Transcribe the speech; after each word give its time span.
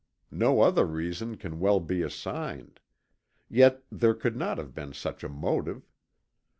No 0.31 0.61
other 0.61 0.83
reason 0.83 1.37
can 1.37 1.59
well 1.59 1.79
be 1.79 2.01
assigned; 2.01 2.79
yet 3.51 3.83
there 3.91 4.15
could 4.15 4.35
not 4.35 4.57
have 4.57 4.73
been 4.73 4.93
such 4.93 5.23
a 5.23 5.29
motive. 5.29 5.83